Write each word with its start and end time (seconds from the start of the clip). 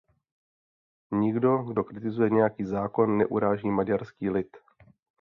Nikdo, 1.11 1.57
kdo 1.57 1.83
kritizuje 1.83 2.29
nějaký 2.29 2.65
zákon, 2.65 3.17
neuráží 3.17 3.69
maďarský 3.71 4.29
lid. 4.29 4.57